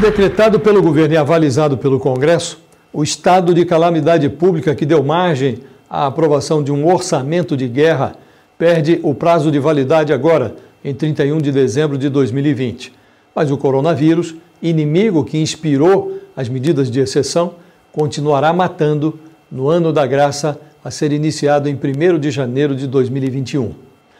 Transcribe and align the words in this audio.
Decretado 0.00 0.60
pelo 0.60 0.80
governo 0.80 1.14
e 1.14 1.16
avalizado 1.16 1.76
pelo 1.76 1.98
Congresso, 1.98 2.60
o 2.92 3.02
estado 3.02 3.52
de 3.52 3.64
calamidade 3.64 4.28
pública 4.28 4.72
que 4.72 4.86
deu 4.86 5.02
margem 5.02 5.58
à 5.90 6.06
aprovação 6.06 6.62
de 6.62 6.70
um 6.70 6.86
orçamento 6.86 7.56
de 7.56 7.66
guerra 7.66 8.14
perde 8.56 9.00
o 9.02 9.12
prazo 9.12 9.50
de 9.50 9.58
validade 9.58 10.12
agora, 10.12 10.54
em 10.84 10.94
31 10.94 11.38
de 11.38 11.50
dezembro 11.50 11.98
de 11.98 12.08
2020. 12.08 12.92
Mas 13.34 13.50
o 13.50 13.58
coronavírus, 13.58 14.36
inimigo 14.62 15.24
que 15.24 15.36
inspirou 15.36 16.16
as 16.36 16.48
medidas 16.48 16.88
de 16.88 17.00
exceção, 17.00 17.54
continuará 17.90 18.52
matando 18.52 19.18
no 19.50 19.68
ano 19.68 19.92
da 19.92 20.06
graça 20.06 20.60
a 20.84 20.92
ser 20.92 21.10
iniciado 21.10 21.68
em 21.68 21.74
1 21.74 22.20
de 22.20 22.30
janeiro 22.30 22.76
de 22.76 22.86
2021. 22.86 23.74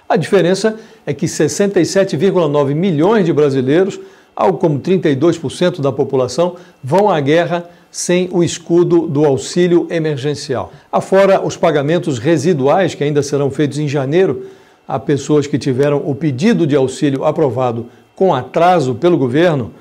A 0.08 0.16
diferença 0.16 0.76
é 1.06 1.14
que 1.14 1.26
67,9 1.26 2.74
milhões 2.74 3.24
de 3.24 3.32
brasileiros 3.32 4.00
algo 4.38 4.56
como 4.56 4.78
32% 4.78 5.80
da 5.80 5.90
população, 5.90 6.54
vão 6.82 7.10
à 7.10 7.18
guerra 7.20 7.68
sem 7.90 8.28
o 8.30 8.44
escudo 8.44 9.08
do 9.08 9.24
auxílio 9.24 9.88
emergencial. 9.90 10.72
Afora 10.92 11.44
os 11.44 11.56
pagamentos 11.56 12.20
residuais 12.20 12.94
que 12.94 13.02
ainda 13.02 13.20
serão 13.20 13.50
feitos 13.50 13.80
em 13.80 13.88
janeiro 13.88 14.46
a 14.86 14.96
pessoas 14.96 15.48
que 15.48 15.58
tiveram 15.58 16.00
o 16.06 16.14
pedido 16.14 16.68
de 16.68 16.76
auxílio 16.76 17.24
aprovado 17.24 17.86
com 18.14 18.32
atraso 18.32 18.94
pelo 18.94 19.18
governo, 19.18 19.72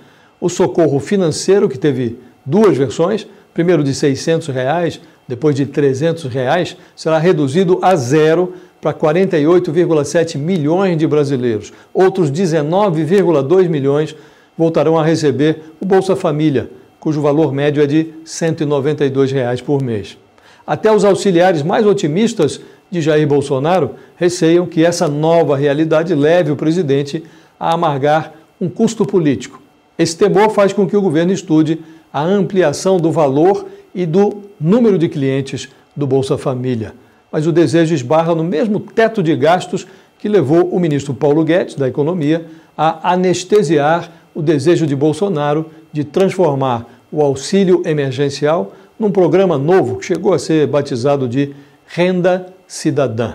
o 0.41 0.49
socorro 0.49 0.99
financeiro 0.99 1.69
que 1.69 1.77
teve 1.77 2.17
duas 2.43 2.75
versões, 2.75 3.27
primeiro 3.53 3.83
de 3.83 3.93
600 3.93 4.47
reais, 4.47 4.99
depois 5.27 5.55
de 5.55 5.67
300 5.67 6.25
reais, 6.25 6.75
será 6.95 7.19
reduzido 7.19 7.77
a 7.81 7.95
zero 7.95 8.53
para 8.81 8.93
48,7 8.93 10.37
milhões 10.37 10.97
de 10.97 11.05
brasileiros. 11.05 11.71
Outros 11.93 12.31
19,2 12.31 13.67
milhões 13.69 14.15
voltarão 14.57 14.97
a 14.97 15.03
receber 15.03 15.73
o 15.79 15.85
Bolsa 15.85 16.15
Família, 16.15 16.69
cujo 16.99 17.21
valor 17.21 17.53
médio 17.53 17.83
é 17.83 17.87
de 17.87 18.13
192 18.25 19.31
reais 19.31 19.61
por 19.61 19.81
mês. 19.81 20.17
Até 20.65 20.91
os 20.91 21.05
auxiliares 21.05 21.63
mais 21.63 21.85
otimistas 21.85 22.59
de 22.89 23.01
Jair 23.01 23.27
Bolsonaro 23.27 23.91
receiam 24.15 24.65
que 24.65 24.83
essa 24.83 25.07
nova 25.07 25.55
realidade 25.55 26.13
leve 26.15 26.51
o 26.51 26.55
presidente 26.55 27.23
a 27.59 27.73
amargar 27.73 28.33
um 28.59 28.67
custo 28.67 29.05
político. 29.05 29.61
Esse 29.97 30.17
temor 30.17 30.49
faz 30.49 30.73
com 30.73 30.87
que 30.87 30.97
o 30.97 31.01
governo 31.01 31.31
estude 31.31 31.79
a 32.11 32.21
ampliação 32.23 32.97
do 32.97 33.11
valor 33.11 33.65
e 33.93 34.05
do 34.05 34.43
número 34.59 34.97
de 34.97 35.07
clientes 35.07 35.69
do 35.95 36.07
Bolsa 36.07 36.37
Família. 36.37 36.93
Mas 37.31 37.47
o 37.47 37.51
desejo 37.51 37.93
esbarra 37.93 38.33
no 38.33 38.43
mesmo 38.43 38.79
teto 38.79 39.21
de 39.21 39.35
gastos 39.35 39.87
que 40.19 40.29
levou 40.29 40.69
o 40.69 40.79
ministro 40.79 41.13
Paulo 41.13 41.43
Guedes, 41.43 41.75
da 41.75 41.87
Economia, 41.87 42.45
a 42.77 43.13
anestesiar 43.13 44.11
o 44.37 44.41
desejo 44.43 44.85
de 44.85 44.95
Bolsonaro 44.95 45.65
de 45.91 46.03
transformar 46.03 46.85
o 47.11 47.23
auxílio 47.23 47.81
emergencial 47.83 48.71
num 48.99 49.09
programa 49.09 49.57
novo 49.57 49.95
que 49.95 50.05
chegou 50.05 50.31
a 50.31 50.37
ser 50.37 50.67
batizado 50.67 51.27
de 51.27 51.55
Renda 51.87 52.53
Cidadã. 52.67 53.33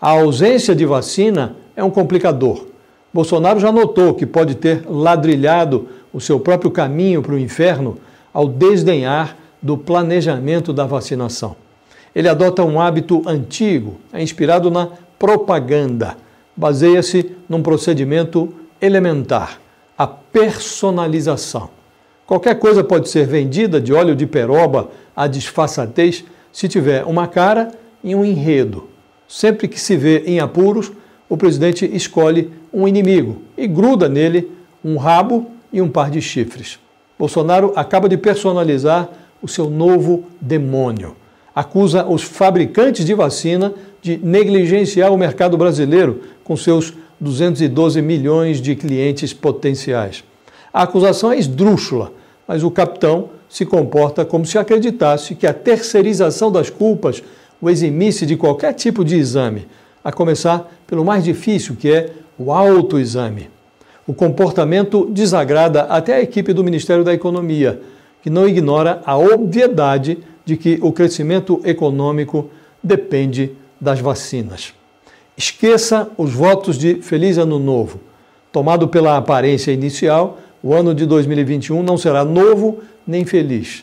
A 0.00 0.10
ausência 0.10 0.72
de 0.72 0.86
vacina 0.86 1.56
é 1.74 1.82
um 1.82 1.90
complicador. 1.90 2.64
Bolsonaro 3.12 3.58
já 3.58 3.72
notou 3.72 4.14
que 4.14 4.24
pode 4.24 4.54
ter 4.54 4.84
ladrilhado 4.88 5.88
o 6.12 6.20
seu 6.20 6.38
próprio 6.38 6.70
caminho 6.70 7.22
para 7.22 7.34
o 7.34 7.38
inferno 7.38 7.98
ao 8.32 8.46
desdenhar 8.46 9.36
do 9.60 9.76
planejamento 9.76 10.72
da 10.72 10.86
vacinação. 10.86 11.56
Ele 12.14 12.28
adota 12.28 12.62
um 12.62 12.80
hábito 12.80 13.20
antigo, 13.26 13.96
é 14.12 14.22
inspirado 14.22 14.70
na 14.70 14.90
propaganda. 15.18 16.16
Baseia-se 16.56 17.32
num 17.48 17.64
procedimento 17.64 18.54
elementar 18.80 19.58
a 20.00 20.06
personalização. 20.06 21.68
Qualquer 22.26 22.58
coisa 22.58 22.82
pode 22.82 23.10
ser 23.10 23.26
vendida 23.26 23.78
de 23.78 23.92
óleo 23.92 24.16
de 24.16 24.26
peroba 24.26 24.88
a 25.14 25.26
disfarçatez 25.26 26.24
se 26.50 26.68
tiver 26.68 27.04
uma 27.04 27.28
cara 27.28 27.70
e 28.02 28.14
um 28.14 28.24
enredo. 28.24 28.88
Sempre 29.28 29.68
que 29.68 29.78
se 29.78 29.98
vê 29.98 30.20
em 30.24 30.40
apuros, 30.40 30.90
o 31.28 31.36
presidente 31.36 31.84
escolhe 31.94 32.50
um 32.72 32.88
inimigo 32.88 33.42
e 33.58 33.66
gruda 33.66 34.08
nele 34.08 34.50
um 34.82 34.96
rabo 34.96 35.50
e 35.70 35.82
um 35.82 35.90
par 35.90 36.10
de 36.10 36.22
chifres. 36.22 36.78
Bolsonaro 37.18 37.74
acaba 37.76 38.08
de 38.08 38.16
personalizar 38.16 39.10
o 39.42 39.46
seu 39.46 39.68
novo 39.68 40.24
demônio. 40.40 41.14
Acusa 41.54 42.06
os 42.06 42.22
fabricantes 42.22 43.04
de 43.04 43.12
vacina 43.12 43.74
de 44.00 44.16
negligenciar 44.16 45.12
o 45.12 45.18
mercado 45.18 45.58
brasileiro 45.58 46.22
com 46.42 46.56
seus 46.56 46.94
212 47.20 48.00
milhões 48.00 48.60
de 48.60 48.74
clientes 48.74 49.32
potenciais. 49.32 50.24
A 50.72 50.82
acusação 50.82 51.32
é 51.32 51.38
esdrúxula, 51.38 52.12
mas 52.48 52.62
o 52.62 52.70
capitão 52.70 53.30
se 53.48 53.66
comporta 53.66 54.24
como 54.24 54.46
se 54.46 54.56
acreditasse 54.56 55.34
que 55.34 55.46
a 55.46 55.52
terceirização 55.52 56.50
das 56.50 56.70
culpas 56.70 57.22
o 57.60 57.68
eximisse 57.68 58.24
de 58.24 58.36
qualquer 58.36 58.72
tipo 58.72 59.04
de 59.04 59.16
exame, 59.16 59.66
a 60.02 60.10
começar 60.10 60.72
pelo 60.86 61.04
mais 61.04 61.22
difícil, 61.24 61.76
que 61.76 61.92
é 61.92 62.10
o 62.38 62.50
autoexame. 62.52 63.50
O 64.06 64.14
comportamento 64.14 65.06
desagrada 65.10 65.82
até 65.82 66.14
a 66.14 66.22
equipe 66.22 66.54
do 66.54 66.64
Ministério 66.64 67.04
da 67.04 67.12
Economia, 67.12 67.82
que 68.22 68.30
não 68.30 68.48
ignora 68.48 69.02
a 69.04 69.18
obviedade 69.18 70.18
de 70.44 70.56
que 70.56 70.78
o 70.80 70.90
crescimento 70.90 71.60
econômico 71.64 72.48
depende 72.82 73.52
das 73.78 74.00
vacinas. 74.00 74.72
Esqueça 75.40 76.06
os 76.18 76.34
votos 76.34 76.76
de 76.76 76.96
Feliz 76.96 77.38
Ano 77.38 77.58
Novo. 77.58 77.98
Tomado 78.52 78.86
pela 78.88 79.16
aparência 79.16 79.72
inicial, 79.72 80.38
o 80.62 80.74
ano 80.74 80.94
de 80.94 81.06
2021 81.06 81.82
não 81.82 81.96
será 81.96 82.26
novo 82.26 82.80
nem 83.06 83.24
feliz. 83.24 83.82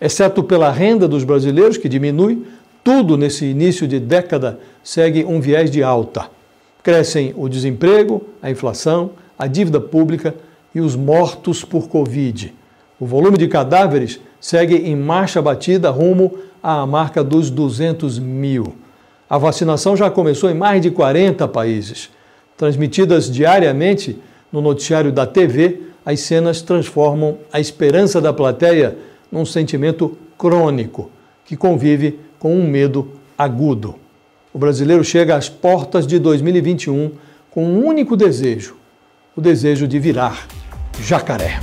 Exceto 0.00 0.42
pela 0.42 0.70
renda 0.70 1.06
dos 1.06 1.22
brasileiros, 1.22 1.76
que 1.76 1.90
diminui, 1.90 2.46
tudo 2.82 3.18
nesse 3.18 3.44
início 3.44 3.86
de 3.86 4.00
década 4.00 4.58
segue 4.82 5.26
um 5.26 5.42
viés 5.42 5.70
de 5.70 5.82
alta. 5.82 6.30
Crescem 6.82 7.34
o 7.36 7.50
desemprego, 7.50 8.22
a 8.40 8.50
inflação, 8.50 9.10
a 9.38 9.46
dívida 9.46 9.82
pública 9.82 10.34
e 10.74 10.80
os 10.80 10.96
mortos 10.96 11.62
por 11.62 11.86
Covid. 11.86 12.54
O 12.98 13.04
volume 13.04 13.36
de 13.36 13.46
cadáveres 13.46 14.20
segue 14.40 14.76
em 14.76 14.96
marcha 14.96 15.42
batida 15.42 15.90
rumo 15.90 16.32
à 16.62 16.86
marca 16.86 17.22
dos 17.22 17.50
200 17.50 18.18
mil. 18.18 18.83
A 19.28 19.38
vacinação 19.38 19.96
já 19.96 20.10
começou 20.10 20.50
em 20.50 20.54
mais 20.54 20.80
de 20.82 20.90
40 20.90 21.48
países. 21.48 22.10
Transmitidas 22.56 23.30
diariamente 23.30 24.18
no 24.52 24.60
noticiário 24.60 25.10
da 25.10 25.26
TV, 25.26 25.80
as 26.04 26.20
cenas 26.20 26.60
transformam 26.60 27.38
a 27.52 27.58
esperança 27.58 28.20
da 28.20 28.32
plateia 28.32 28.96
num 29.32 29.46
sentimento 29.46 30.16
crônico 30.36 31.10
que 31.44 31.56
convive 31.56 32.20
com 32.38 32.54
um 32.54 32.68
medo 32.68 33.08
agudo. 33.36 33.96
O 34.52 34.58
brasileiro 34.58 35.02
chega 35.02 35.34
às 35.34 35.48
portas 35.48 36.06
de 36.06 36.18
2021 36.18 37.12
com 37.50 37.64
um 37.64 37.84
único 37.84 38.16
desejo: 38.16 38.76
o 39.34 39.40
desejo 39.40 39.88
de 39.88 39.98
virar 39.98 40.46
jacaré. 41.00 41.60